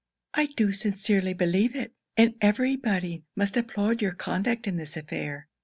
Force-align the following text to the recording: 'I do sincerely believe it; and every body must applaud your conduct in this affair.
'I 0.33 0.47
do 0.57 0.73
sincerely 0.73 1.35
believe 1.35 1.75
it; 1.75 1.93
and 2.17 2.33
every 2.41 2.75
body 2.75 3.21
must 3.35 3.55
applaud 3.55 4.01
your 4.01 4.13
conduct 4.13 4.65
in 4.67 4.77
this 4.77 4.97
affair. 4.97 5.47